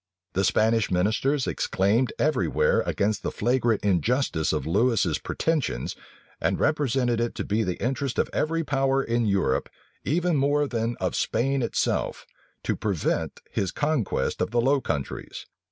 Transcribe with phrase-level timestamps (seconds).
[0.33, 5.95] The Spanish ministers exclaimed every where against the flagrant injustice of Lewis's pretensions,
[6.41, 9.69] and represented it to be the interest of every power in Europe,
[10.03, 12.25] even more than of Spain itself,
[12.63, 15.45] to prevent his conquest of the Low Countries.